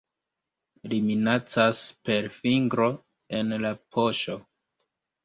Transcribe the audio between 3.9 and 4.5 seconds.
poŝo.